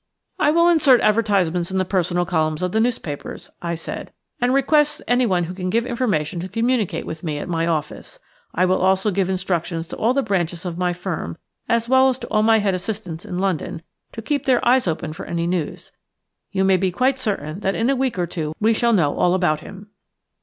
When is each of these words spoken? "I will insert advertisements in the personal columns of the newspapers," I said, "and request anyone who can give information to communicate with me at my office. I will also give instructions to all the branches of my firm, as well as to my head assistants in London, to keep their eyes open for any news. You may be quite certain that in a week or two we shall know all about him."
"I 0.39 0.49
will 0.49 0.67
insert 0.67 0.99
advertisements 1.01 1.69
in 1.69 1.77
the 1.77 1.85
personal 1.85 2.25
columns 2.25 2.63
of 2.63 2.71
the 2.71 2.79
newspapers," 2.79 3.51
I 3.61 3.75
said, 3.75 4.11
"and 4.39 4.51
request 4.51 5.03
anyone 5.07 5.43
who 5.43 5.53
can 5.53 5.69
give 5.69 5.85
information 5.85 6.39
to 6.39 6.49
communicate 6.49 7.05
with 7.05 7.23
me 7.23 7.37
at 7.37 7.47
my 7.47 7.67
office. 7.67 8.17
I 8.51 8.65
will 8.65 8.79
also 8.81 9.11
give 9.11 9.29
instructions 9.29 9.87
to 9.89 9.95
all 9.97 10.13
the 10.13 10.23
branches 10.23 10.65
of 10.65 10.75
my 10.79 10.91
firm, 10.91 11.37
as 11.69 11.87
well 11.87 12.09
as 12.09 12.17
to 12.17 12.41
my 12.41 12.57
head 12.57 12.73
assistants 12.73 13.25
in 13.25 13.37
London, 13.37 13.83
to 14.13 14.23
keep 14.23 14.47
their 14.47 14.67
eyes 14.67 14.87
open 14.87 15.13
for 15.13 15.27
any 15.27 15.45
news. 15.45 15.91
You 16.51 16.63
may 16.63 16.77
be 16.77 16.91
quite 16.91 17.19
certain 17.19 17.59
that 17.59 17.75
in 17.75 17.87
a 17.87 17.95
week 17.95 18.17
or 18.17 18.25
two 18.25 18.55
we 18.59 18.73
shall 18.73 18.93
know 18.93 19.13
all 19.15 19.35
about 19.35 19.59
him." 19.59 19.91